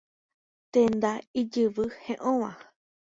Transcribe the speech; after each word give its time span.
Tenda 0.77 1.11
ijyvy 1.41 1.85
he'õva. 2.07 2.51